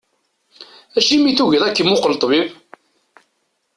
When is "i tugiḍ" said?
1.29-1.63